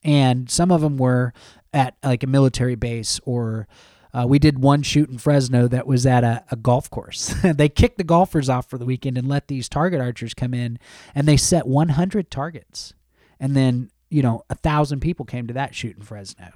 and 0.03 0.49
some 0.49 0.71
of 0.71 0.81
them 0.81 0.97
were 0.97 1.33
at 1.73 1.95
like 2.03 2.23
a 2.23 2.27
military 2.27 2.75
base 2.75 3.19
or. 3.23 3.67
Uh, 4.13 4.25
we 4.25 4.39
did 4.39 4.57
one 4.57 4.81
shoot 4.81 5.09
in 5.09 5.17
Fresno 5.17 5.67
that 5.67 5.85
was 5.85 6.05
at 6.05 6.23
a, 6.23 6.43
a 6.49 6.55
golf 6.55 6.89
course. 6.89 7.35
they 7.43 7.69
kicked 7.69 7.97
the 7.97 8.03
golfers 8.03 8.49
off 8.49 8.67
for 8.67 8.79
the 8.79 8.85
weekend 8.85 9.15
and 9.15 9.27
let 9.27 9.47
these 9.47 9.69
target 9.69 9.99
archers 10.01 10.33
come 10.33 10.55
in, 10.55 10.79
and 11.13 11.27
they 11.27 11.37
set 11.37 11.67
100 11.67 12.31
targets. 12.31 12.93
And 13.39 13.55
then, 13.55 13.91
you 14.09 14.23
know, 14.23 14.43
a 14.49 14.55
thousand 14.55 15.01
people 15.01 15.25
came 15.25 15.45
to 15.47 15.53
that 15.53 15.75
shoot 15.75 15.97
in 15.97 16.01
Fresno. 16.01 16.47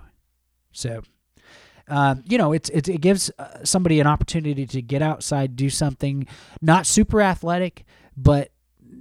So, 0.72 1.04
um, 1.88 2.24
you 2.26 2.38
know, 2.38 2.54
it's, 2.54 2.70
it's 2.70 2.88
it 2.88 3.02
gives 3.02 3.32
uh, 3.38 3.64
somebody 3.64 4.00
an 4.00 4.08
opportunity 4.08 4.66
to 4.66 4.82
get 4.82 5.02
outside, 5.02 5.56
do 5.56 5.70
something 5.70 6.26
not 6.62 6.86
super 6.86 7.22
athletic, 7.22 7.86
but 8.22 8.52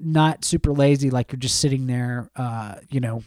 not 0.03 0.45
super 0.45 0.73
lazy, 0.73 1.11
like 1.11 1.33
you're 1.33 1.39
just 1.39 1.61
sitting 1.61 1.87
there, 1.87 2.31
uh, 2.37 2.77
you 2.91 3.01
know, 3.01 3.23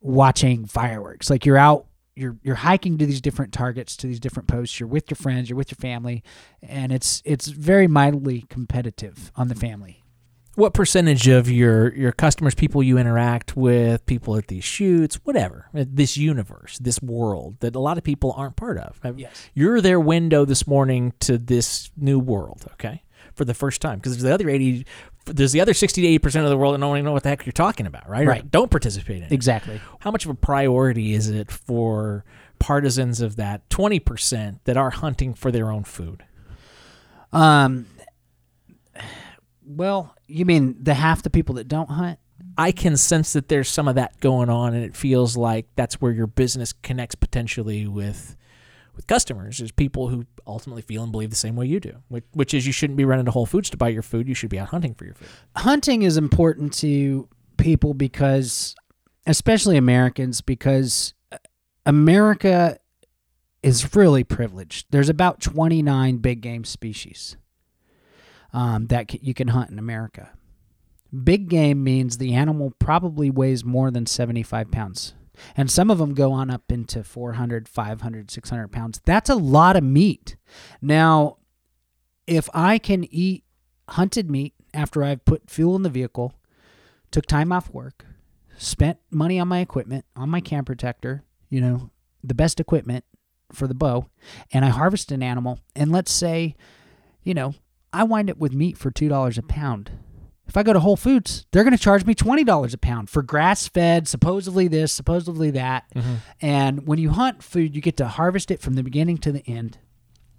watching 0.00 0.66
fireworks. 0.66 1.30
Like 1.30 1.44
you're 1.44 1.58
out, 1.58 1.86
you're 2.14 2.36
you're 2.42 2.56
hiking 2.56 2.98
to 2.98 3.06
these 3.06 3.20
different 3.20 3.52
targets, 3.52 3.96
to 3.98 4.06
these 4.06 4.20
different 4.20 4.48
posts. 4.48 4.78
You're 4.78 4.88
with 4.88 5.10
your 5.10 5.16
friends, 5.16 5.48
you're 5.48 5.56
with 5.56 5.70
your 5.70 5.76
family, 5.76 6.22
and 6.62 6.92
it's 6.92 7.22
it's 7.24 7.48
very 7.48 7.86
mildly 7.86 8.44
competitive 8.48 9.32
on 9.36 9.48
the 9.48 9.54
family. 9.54 10.04
What 10.56 10.74
percentage 10.74 11.28
of 11.28 11.50
your 11.50 11.94
your 11.94 12.12
customers, 12.12 12.54
people 12.54 12.82
you 12.82 12.98
interact 12.98 13.56
with, 13.56 14.04
people 14.06 14.36
at 14.36 14.48
these 14.48 14.64
shoots, 14.64 15.16
whatever, 15.24 15.66
uh, 15.74 15.84
this 15.88 16.16
universe, 16.16 16.78
this 16.78 17.00
world 17.00 17.56
that 17.60 17.74
a 17.74 17.80
lot 17.80 17.98
of 17.98 18.04
people 18.04 18.32
aren't 18.36 18.56
part 18.56 18.78
of? 18.78 19.00
Yes. 19.16 19.48
You're 19.54 19.80
their 19.80 20.00
window 20.00 20.44
this 20.44 20.66
morning 20.66 21.14
to 21.20 21.38
this 21.38 21.90
new 21.96 22.18
world, 22.18 22.66
okay? 22.72 23.02
For 23.34 23.44
the 23.44 23.54
first 23.54 23.80
time, 23.80 23.98
because 23.98 24.12
there's 24.12 24.22
the 24.22 24.34
other 24.34 24.48
eighty, 24.50 24.84
there's 25.26 25.52
the 25.52 25.60
other 25.60 25.74
sixty 25.74 26.02
to 26.02 26.06
eighty 26.06 26.18
percent 26.18 26.44
of 26.44 26.50
the 26.50 26.56
world 26.56 26.74
that 26.74 26.80
don't 26.80 26.96
even 26.96 27.04
know 27.04 27.12
what 27.12 27.22
the 27.22 27.28
heck 27.30 27.46
you're 27.46 27.52
talking 27.52 27.86
about, 27.86 28.08
right? 28.08 28.26
Or 28.26 28.30
Right. 28.30 28.50
don't 28.50 28.70
participate 28.70 29.18
in 29.18 29.22
it. 29.24 29.32
Exactly. 29.32 29.80
How 30.00 30.10
much 30.10 30.24
of 30.24 30.30
a 30.30 30.34
priority 30.34 31.14
is 31.14 31.28
it 31.30 31.50
for 31.50 32.24
partisans 32.58 33.20
of 33.20 33.36
that 33.36 33.68
twenty 33.70 33.98
percent 34.00 34.64
that 34.64 34.76
are 34.76 34.90
hunting 34.90 35.32
for 35.34 35.50
their 35.50 35.70
own 35.70 35.84
food? 35.84 36.24
Um. 37.32 37.86
Well, 39.64 40.14
you 40.26 40.44
mean 40.44 40.76
the 40.82 40.94
half 40.94 41.22
the 41.22 41.30
people 41.30 41.54
that 41.56 41.68
don't 41.68 41.90
hunt? 41.90 42.18
I 42.58 42.72
can 42.72 42.96
sense 42.96 43.32
that 43.34 43.48
there's 43.48 43.68
some 43.68 43.86
of 43.88 43.94
that 43.94 44.18
going 44.20 44.50
on, 44.50 44.74
and 44.74 44.84
it 44.84 44.96
feels 44.96 45.36
like 45.36 45.66
that's 45.76 46.00
where 46.00 46.12
your 46.12 46.26
business 46.26 46.72
connects 46.72 47.14
potentially 47.14 47.86
with 47.86 48.36
with 49.00 49.06
customers, 49.06 49.60
is 49.60 49.72
people 49.72 50.08
who 50.08 50.26
ultimately 50.46 50.82
feel 50.82 51.02
and 51.02 51.10
believe 51.10 51.30
the 51.30 51.36
same 51.36 51.56
way 51.56 51.64
you 51.64 51.80
do, 51.80 51.96
which, 52.08 52.24
which 52.32 52.52
is 52.52 52.66
you 52.66 52.72
shouldn't 52.72 52.98
be 52.98 53.04
running 53.06 53.24
to 53.24 53.30
Whole 53.30 53.46
Foods 53.46 53.70
to 53.70 53.78
buy 53.78 53.88
your 53.88 54.02
food. 54.02 54.28
You 54.28 54.34
should 54.34 54.50
be 54.50 54.58
out 54.58 54.68
hunting 54.68 54.92
for 54.94 55.06
your 55.06 55.14
food. 55.14 55.28
hunting 55.56 56.02
is 56.02 56.18
important 56.18 56.74
to 56.74 57.26
people 57.56 57.94
because 57.94 58.74
especially 59.26 59.78
Americans, 59.78 60.42
because 60.42 61.14
uh, 61.32 61.38
America 61.86 62.78
is 63.62 63.94
really 63.94 64.22
privileged. 64.22 64.86
There's 64.90 65.08
about 65.08 65.40
29 65.40 66.18
big 66.18 66.42
game 66.42 66.64
species 66.64 67.38
um, 68.52 68.86
that 68.88 69.22
you 69.22 69.32
can 69.32 69.48
hunt 69.48 69.70
in 69.70 69.78
America. 69.78 70.30
Big 71.24 71.48
game 71.48 71.82
means 71.82 72.18
the 72.18 72.34
animal 72.34 72.72
probably 72.78 73.30
weighs 73.30 73.64
more 73.64 73.90
than 73.90 74.04
75 74.04 74.70
pounds. 74.70 75.14
And 75.56 75.70
some 75.70 75.90
of 75.90 75.98
them 75.98 76.14
go 76.14 76.32
on 76.32 76.50
up 76.50 76.70
into 76.70 77.02
400, 77.04 77.68
500, 77.68 78.30
600 78.30 78.68
pounds. 78.68 79.00
That's 79.04 79.30
a 79.30 79.34
lot 79.34 79.76
of 79.76 79.84
meat. 79.84 80.36
Now, 80.80 81.38
if 82.26 82.48
I 82.54 82.78
can 82.78 83.04
eat 83.12 83.44
hunted 83.88 84.30
meat 84.30 84.54
after 84.72 85.02
I've 85.02 85.24
put 85.24 85.50
fuel 85.50 85.76
in 85.76 85.82
the 85.82 85.88
vehicle, 85.88 86.34
took 87.10 87.26
time 87.26 87.52
off 87.52 87.70
work, 87.70 88.06
spent 88.56 88.98
money 89.10 89.40
on 89.40 89.48
my 89.48 89.58
equipment, 89.58 90.04
on 90.14 90.30
my 90.30 90.40
cam 90.40 90.64
protector, 90.64 91.24
you 91.48 91.60
know, 91.60 91.90
the 92.22 92.34
best 92.34 92.60
equipment 92.60 93.04
for 93.52 93.66
the 93.66 93.74
bow, 93.74 94.06
and 94.52 94.64
I 94.64 94.68
harvest 94.68 95.10
an 95.10 95.22
animal, 95.22 95.58
and 95.74 95.90
let's 95.90 96.12
say, 96.12 96.54
you 97.24 97.34
know, 97.34 97.54
I 97.92 98.04
wind 98.04 98.30
up 98.30 98.38
with 98.38 98.54
meat 98.54 98.78
for 98.78 98.92
$2 98.92 99.38
a 99.38 99.42
pound. 99.42 99.90
If 100.50 100.56
I 100.56 100.64
go 100.64 100.72
to 100.72 100.80
Whole 100.80 100.96
Foods, 100.96 101.46
they're 101.52 101.62
going 101.62 101.76
to 101.76 101.82
charge 101.82 102.04
me 102.04 102.12
$20 102.12 102.74
a 102.74 102.78
pound 102.78 103.08
for 103.08 103.22
grass 103.22 103.68
fed, 103.68 104.08
supposedly 104.08 104.66
this, 104.66 104.92
supposedly 104.92 105.52
that. 105.52 105.84
Mm-hmm. 105.94 106.14
And 106.40 106.88
when 106.88 106.98
you 106.98 107.10
hunt 107.10 107.44
food, 107.44 107.76
you 107.76 107.80
get 107.80 107.96
to 107.98 108.08
harvest 108.08 108.50
it 108.50 108.60
from 108.60 108.74
the 108.74 108.82
beginning 108.82 109.18
to 109.18 109.30
the 109.30 109.44
end. 109.46 109.78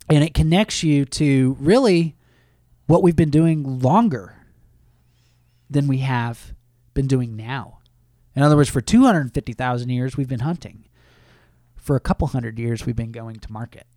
And 0.09 0.21
it 0.21 0.33
connects 0.33 0.83
you 0.83 1.05
to 1.05 1.55
really 1.61 2.17
what 2.87 3.01
we've 3.01 3.15
been 3.15 3.29
doing 3.29 3.79
longer 3.79 4.35
than 5.69 5.87
we 5.87 5.99
have 5.99 6.55
been 6.93 7.07
doing 7.07 7.37
now. 7.37 7.79
In 8.35 8.43
other 8.43 8.57
words, 8.57 8.69
for 8.69 8.81
250,000 8.81 9.87
years, 9.87 10.17
we've 10.17 10.27
been 10.27 10.41
hunting. 10.41 10.89
For 11.77 11.95
a 11.95 12.01
couple 12.01 12.27
hundred 12.27 12.59
years, 12.59 12.85
we've 12.85 12.97
been 12.97 13.13
going 13.13 13.37
to 13.37 13.49
market. 13.49 13.87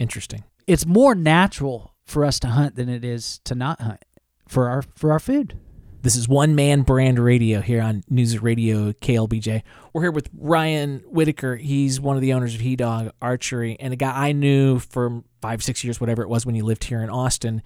Interesting. 0.00 0.42
It's 0.66 0.84
more 0.84 1.14
natural 1.14 1.94
for 2.04 2.24
us 2.24 2.40
to 2.40 2.48
hunt 2.48 2.74
than 2.74 2.88
it 2.88 3.04
is 3.04 3.38
to 3.44 3.54
not 3.54 3.80
hunt 3.80 4.02
for 4.46 4.68
our 4.68 4.82
for 4.94 5.12
our 5.12 5.20
food. 5.20 5.58
This 6.02 6.14
is 6.14 6.28
One 6.28 6.54
Man 6.54 6.82
Brand 6.82 7.18
Radio 7.18 7.60
here 7.60 7.82
on 7.82 8.04
News 8.08 8.40
Radio 8.40 8.92
KLBJ. 8.92 9.62
We're 9.92 10.02
here 10.02 10.12
with 10.12 10.28
Ryan 10.38 11.02
Whitaker. 11.06 11.56
He's 11.56 12.00
one 12.00 12.14
of 12.14 12.22
the 12.22 12.32
owners 12.32 12.54
of 12.54 12.60
He 12.60 12.76
Dog 12.76 13.10
Archery 13.20 13.76
and 13.80 13.92
a 13.92 13.96
guy 13.96 14.28
I 14.28 14.32
knew 14.32 14.78
for 14.78 15.24
five, 15.46 15.62
six 15.62 15.84
years, 15.84 16.00
whatever 16.00 16.22
it 16.22 16.28
was 16.28 16.44
when 16.44 16.56
you 16.56 16.64
lived 16.64 16.82
here 16.82 17.00
in 17.02 17.08
Austin. 17.08 17.62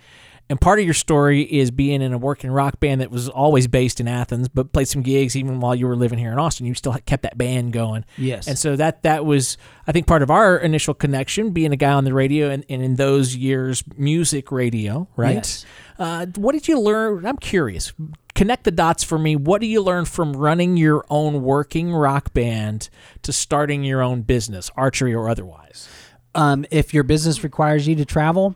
And 0.51 0.61
part 0.61 0.79
of 0.79 0.85
your 0.85 0.93
story 0.93 1.43
is 1.43 1.71
being 1.71 2.03
in 2.03 2.13
a 2.13 2.19
working 2.19 2.51
rock 2.51 2.79
band 2.79 3.01
that 3.01 3.11
was 3.11 3.27
always 3.31 3.69
based 3.69 4.01
in 4.01 4.07
Athens, 4.09 4.49
but 4.49 4.71
played 4.71 4.87
some 4.87 5.01
gigs 5.01 5.35
even 5.35 5.61
while 5.61 5.75
you 5.75 5.87
were 5.87 5.97
living 5.97 6.19
here 6.19 6.31
in 6.31 6.39
Austin. 6.39 6.67
You 6.67 6.75
still 6.75 6.95
kept 7.07 7.23
that 7.23 7.39
band 7.39 7.73
going. 7.73 8.05
Yes. 8.19 8.49
And 8.49 8.59
so 8.59 8.77
that 8.77 9.03
that 9.05 9.25
was, 9.25 9.57
I 9.87 9.93
think, 9.93 10.07
part 10.07 10.21
of 10.21 10.31
our 10.31 10.59
initial 10.59 10.93
connection, 10.93 11.53
being 11.53 11.73
a 11.73 11.77
guy 11.77 11.93
on 11.93 12.05
the 12.05 12.13
radio 12.13 12.51
and, 12.51 12.67
and 12.69 12.83
in 12.83 12.97
those 12.97 13.35
years, 13.35 13.83
music 13.97 14.53
radio, 14.53 15.09
right? 15.17 15.37
Yes. 15.37 15.65
Uh, 15.99 16.27
what 16.37 16.53
did 16.53 16.69
you 16.69 16.79
learn? 16.79 17.25
I'm 17.25 17.39
curious. 17.39 17.95
Connect 18.35 18.65
the 18.65 18.73
dots 18.73 19.03
for 19.03 19.19
me. 19.19 19.37
What 19.37 19.63
do 19.63 19.67
you 19.67 19.81
learn 19.81 20.05
from 20.05 20.35
running 20.35 20.77
your 20.77 21.07
own 21.09 21.43
working 21.43 21.95
rock 21.95 22.35
band 22.35 22.91
to 23.23 23.33
starting 23.33 23.85
your 23.85 24.03
own 24.03 24.21
business, 24.21 24.71
archery 24.77 25.15
or 25.15 25.31
otherwise? 25.31 25.89
Um, 26.35 26.65
if 26.71 26.95
your 26.95 27.03
business 27.03 27.43
requires 27.43 27.89
you 27.89 27.97
to 27.97 28.05
travel 28.05 28.55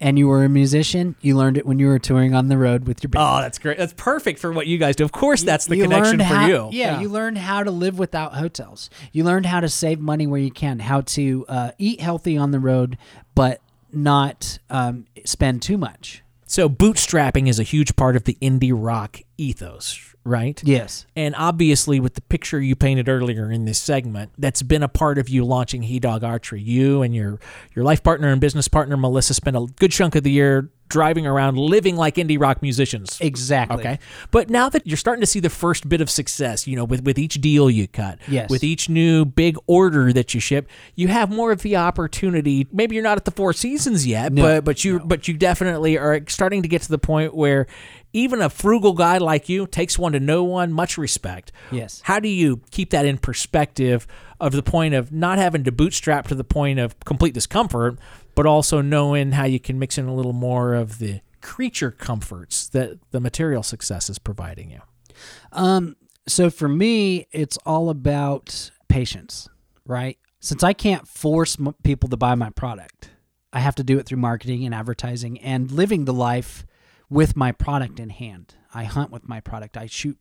and 0.00 0.18
you 0.18 0.28
were 0.28 0.44
a 0.44 0.48
musician, 0.48 1.14
you 1.20 1.36
learned 1.36 1.56
it 1.56 1.66
when 1.66 1.78
you 1.78 1.86
were 1.86 1.98
touring 1.98 2.34
on 2.34 2.48
the 2.48 2.56
road 2.58 2.86
with 2.86 3.02
your 3.02 3.08
band. 3.10 3.24
Oh, 3.26 3.40
that's 3.42 3.58
great. 3.58 3.78
That's 3.78 3.94
perfect 3.96 4.38
for 4.38 4.52
what 4.52 4.66
you 4.66 4.76
guys 4.78 4.96
do. 4.96 5.04
Of 5.04 5.12
course, 5.12 5.42
that's 5.42 5.66
the 5.66 5.76
You 5.76 5.84
connection 5.84 6.18
learned 6.18 6.28
for 6.30 6.34
how- 6.36 6.46
you. 6.46 6.68
Yeah, 6.72 7.00
you 7.00 7.08
learned 7.08 7.38
how 7.38 7.62
to 7.64 7.70
live 7.70 7.98
without 7.98 8.34
hotels. 8.34 8.90
You 9.12 9.24
learned 9.24 9.46
how 9.46 9.60
to 9.60 9.68
save 9.68 9.98
money 10.00 10.26
where 10.26 10.40
you 10.40 10.50
can, 10.50 10.78
how 10.80 11.00
to 11.02 11.44
uh, 11.48 11.70
eat 11.78 12.00
healthy 12.00 12.36
on 12.36 12.50
the 12.50 12.60
road, 12.60 12.96
but 13.34 13.60
not 13.92 14.58
um, 14.70 15.06
spend 15.24 15.62
too 15.62 15.78
much. 15.78 16.22
So 16.46 16.68
bootstrapping 16.68 17.48
is 17.48 17.58
a 17.58 17.62
huge 17.64 17.96
part 17.96 18.14
of 18.16 18.24
the 18.24 18.36
indie 18.42 18.72
rock 18.74 19.20
ethos, 19.38 20.13
right? 20.24 20.60
Yes. 20.64 21.06
And 21.14 21.34
obviously, 21.36 22.00
with 22.00 22.14
the 22.14 22.20
picture 22.22 22.60
you 22.60 22.74
painted 22.74 23.08
earlier 23.08 23.50
in 23.50 23.64
this 23.64 23.78
segment, 23.78 24.32
that's 24.38 24.62
been 24.62 24.82
a 24.82 24.88
part 24.88 25.18
of 25.18 25.28
you 25.28 25.44
launching 25.44 25.82
He 25.82 26.00
Dog 26.00 26.24
Archery. 26.24 26.60
You 26.60 27.02
and 27.02 27.14
your 27.14 27.38
your 27.74 27.84
life 27.84 28.02
partner 28.02 28.28
and 28.28 28.40
business 28.40 28.68
partner 28.68 28.96
Melissa 28.96 29.34
spent 29.34 29.56
a 29.56 29.66
good 29.76 29.92
chunk 29.92 30.14
of 30.14 30.22
the 30.22 30.30
year 30.30 30.70
driving 30.94 31.26
around, 31.26 31.58
living 31.58 31.96
like 31.96 32.14
indie 32.14 32.40
rock 32.40 32.62
musicians. 32.62 33.18
Exactly. 33.20 33.78
Okay. 33.80 33.98
But 34.30 34.48
now 34.48 34.68
that 34.68 34.86
you're 34.86 34.96
starting 34.96 35.20
to 35.22 35.26
see 35.26 35.40
the 35.40 35.50
first 35.50 35.88
bit 35.88 36.00
of 36.00 36.08
success, 36.08 36.68
you 36.68 36.76
know, 36.76 36.84
with, 36.84 37.02
with 37.02 37.18
each 37.18 37.34
deal 37.40 37.68
you 37.68 37.88
cut, 37.88 38.20
Yes. 38.28 38.48
with 38.48 38.62
each 38.62 38.88
new 38.88 39.24
big 39.24 39.56
order 39.66 40.12
that 40.12 40.34
you 40.34 40.40
ship, 40.40 40.68
you 40.94 41.08
have 41.08 41.30
more 41.32 41.50
of 41.50 41.62
the 41.62 41.74
opportunity. 41.74 42.68
Maybe 42.72 42.94
you're 42.94 43.02
not 43.02 43.16
at 43.18 43.24
the 43.24 43.32
four 43.32 43.52
seasons 43.52 44.06
yet, 44.06 44.32
No, 44.32 44.42
but 44.42 44.64
but 44.64 44.84
you 44.84 45.00
but 45.00 45.26
you 45.26 45.34
definitely 45.34 45.98
are 45.98 46.20
starting 46.28 46.62
to 46.62 46.68
get 46.68 46.82
to 46.82 46.88
the 46.88 46.98
point 46.98 47.34
where 47.34 47.66
even 48.12 48.40
a 48.40 48.48
frugal 48.48 48.92
guy 48.92 49.18
like 49.18 49.48
you 49.48 49.66
takes 49.66 49.98
one 49.98 50.12
to 50.12 50.20
no 50.20 50.44
one, 50.44 50.72
much 50.72 50.96
respect. 50.96 51.50
Yes. 51.72 52.00
How 52.04 52.20
do 52.20 52.28
you 52.28 52.60
keep 52.70 52.90
that 52.90 53.04
in 53.04 53.18
perspective 53.18 54.06
of 54.40 54.52
the 54.52 54.62
point 54.62 54.94
of 54.94 55.10
not 55.10 55.38
having 55.38 55.64
to 55.64 55.72
bootstrap 55.72 56.28
to 56.28 56.34
the 56.36 56.44
point 56.44 56.78
of 56.78 56.98
complete 57.00 57.34
discomfort, 57.34 57.98
but 58.34 58.46
also 58.46 58.80
knowing 58.80 59.32
how 59.32 59.44
you 59.44 59.60
can 59.60 59.78
mix 59.78 59.98
in 59.98 60.06
a 60.06 60.14
little 60.14 60.32
more 60.32 60.74
of 60.74 60.98
the 60.98 61.20
creature 61.40 61.90
comforts 61.90 62.68
that 62.68 62.98
the 63.10 63.20
material 63.20 63.62
success 63.62 64.08
is 64.08 64.18
providing 64.18 64.70
you? 64.70 64.80
Um, 65.52 65.96
so 66.26 66.50
for 66.50 66.68
me, 66.68 67.26
it's 67.32 67.58
all 67.66 67.90
about 67.90 68.70
patience, 68.88 69.48
right? 69.86 70.18
Since 70.40 70.62
I 70.62 70.72
can't 70.72 71.06
force 71.06 71.58
m- 71.58 71.74
people 71.82 72.08
to 72.08 72.16
buy 72.16 72.34
my 72.34 72.50
product, 72.50 73.10
I 73.52 73.60
have 73.60 73.74
to 73.76 73.84
do 73.84 73.98
it 73.98 74.06
through 74.06 74.18
marketing 74.18 74.64
and 74.64 74.74
advertising 74.74 75.38
and 75.40 75.70
living 75.70 76.04
the 76.04 76.12
life 76.12 76.66
with 77.08 77.36
my 77.36 77.52
product 77.52 78.00
in 78.00 78.10
hand. 78.10 78.54
I 78.74 78.84
hunt 78.84 79.10
with 79.10 79.28
my 79.28 79.40
product. 79.40 79.76
I 79.76 79.86
shoot 79.86 80.18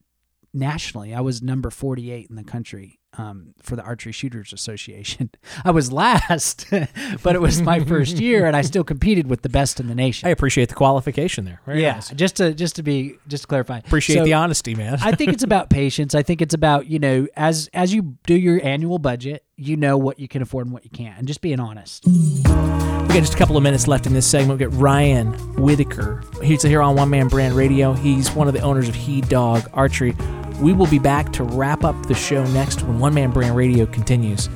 nationally. 0.53 1.13
I 1.13 1.21
was 1.21 1.41
number 1.41 1.69
48 1.69 2.27
in 2.29 2.35
the 2.35 2.43
country 2.43 2.99
um, 3.17 3.53
for 3.61 3.75
the 3.75 3.83
Archery 3.83 4.11
Shooters 4.11 4.53
Association. 4.53 5.29
I 5.65 5.71
was 5.71 5.91
last, 5.91 6.65
but 7.23 7.35
it 7.35 7.41
was 7.41 7.61
my 7.61 7.79
first 7.79 8.17
year, 8.17 8.45
and 8.45 8.55
I 8.55 8.61
still 8.61 8.83
competed 8.83 9.27
with 9.27 9.41
the 9.41 9.49
best 9.49 9.79
in 9.79 9.87
the 9.87 9.95
nation. 9.95 10.27
I 10.27 10.31
appreciate 10.31 10.69
the 10.69 10.75
qualification 10.75 11.45
there. 11.45 11.61
Very 11.65 11.81
yeah, 11.81 11.93
nice. 11.93 12.09
just 12.11 12.37
to 12.37 12.53
just 12.53 12.75
to 12.77 12.83
be 12.83 13.15
just 13.27 13.43
to 13.43 13.47
clarify. 13.47 13.79
Appreciate 13.79 14.17
So- 14.17 14.23
the 14.23 14.33
honesty, 14.33 14.75
man. 14.75 14.97
I 15.01 15.13
think 15.13 15.33
it's 15.33 15.43
about 15.43 15.69
patience. 15.69 16.15
I 16.15 16.23
think 16.23 16.41
it's 16.41 16.53
about 16.53 16.87
you 16.87 16.99
know 16.99 17.27
as 17.35 17.69
as 17.73 17.93
you 17.93 18.15
do 18.25 18.35
your 18.35 18.63
annual 18.63 18.99
budget, 18.99 19.43
you 19.57 19.75
know 19.77 19.97
what 19.97 20.19
you 20.19 20.27
can 20.27 20.41
afford 20.41 20.65
and 20.65 20.73
what 20.73 20.83
you 20.83 20.91
can't, 20.91 21.17
and 21.17 21.27
just 21.27 21.41
being 21.41 21.59
honest. 21.59 22.05
We 22.05 23.19
got 23.19 23.19
just 23.19 23.35
a 23.35 23.37
couple 23.37 23.57
of 23.57 23.63
minutes 23.63 23.87
left 23.87 24.07
in 24.07 24.13
this 24.13 24.25
segment. 24.25 24.59
We 24.59 24.65
got 24.65 24.75
Ryan 24.79 25.33
Whitaker. 25.55 26.23
He's 26.41 26.63
here 26.63 26.81
on 26.81 26.95
One 26.95 27.09
Man 27.11 27.27
Brand 27.27 27.53
Radio. 27.53 27.93
He's 27.93 28.31
one 28.31 28.47
of 28.47 28.55
the 28.55 28.61
owners 28.61 28.89
of 28.89 28.95
He 28.95 29.21
Dog 29.21 29.69
Archery. 29.73 30.15
We 30.63 30.71
will 30.71 30.87
be 30.87 30.97
back 30.97 31.33
to 31.33 31.43
wrap 31.43 31.83
up 31.83 32.05
the 32.05 32.13
show 32.13 32.45
next 32.45 32.83
when 32.83 32.97
One 32.97 33.13
Man 33.13 33.31
Brand 33.31 33.53
Radio 33.57 33.85
continues 33.85 34.47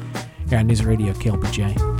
here 0.47 0.57
on 0.57 0.67
News 0.67 0.85
Radio 0.85 1.11
KLBJ. 1.11 1.96